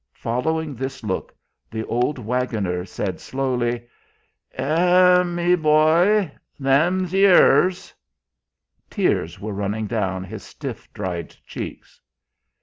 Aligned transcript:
Following 0.15 0.73
this 0.73 1.03
look, 1.03 1.31
the 1.69 1.85
old 1.85 2.17
waggoner 2.17 2.85
said 2.85 3.19
slowly: 3.19 3.87
"Eh, 4.53 5.21
me 5.21 5.53
boy, 5.53 6.31
they'm 6.59 7.05
youers...." 7.05 7.93
Tears 8.89 9.39
were 9.39 9.53
running 9.53 9.85
down 9.85 10.23
his 10.23 10.41
stiff, 10.41 10.91
dried 10.91 11.35
cheeks. 11.45 12.01